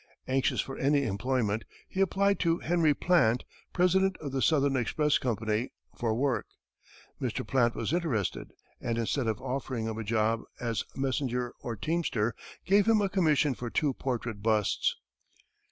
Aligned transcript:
Anxious 0.27 0.59
for 0.61 0.79
any 0.79 1.03
employment, 1.03 1.63
he 1.87 2.01
applied 2.01 2.39
to 2.39 2.57
Henry 2.57 2.95
Plant, 2.95 3.43
President 3.71 4.17
of 4.17 4.31
the 4.31 4.41
Southern 4.41 4.75
Express 4.75 5.19
Company, 5.19 5.73
for 5.95 6.15
work. 6.15 6.47
Mr. 7.21 7.45
Plant 7.45 7.75
was 7.75 7.93
interested, 7.93 8.49
and 8.79 8.97
instead 8.97 9.27
of 9.27 9.39
offering 9.39 9.85
him 9.85 9.99
a 9.99 10.03
job 10.03 10.41
as 10.59 10.83
messenger 10.95 11.53
or 11.59 11.75
teamster, 11.75 12.33
gave 12.65 12.87
him 12.87 12.99
a 12.99 13.09
commission 13.09 13.53
for 13.53 13.69
two 13.69 13.93
portrait 13.93 14.41
busts. 14.41 14.97